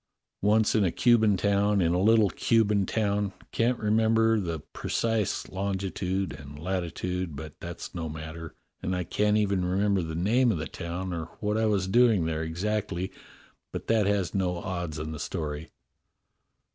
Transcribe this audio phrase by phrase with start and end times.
[0.41, 6.33] "Once in a Cuban towTi, in a little Cuban town— can't remember the precise longitude
[6.33, 10.65] and latitude— but that's no matter, and I can't even remember the name of the
[10.65, 13.11] town or what I was doing there exactly,
[13.71, 15.69] but that has no odds on the story."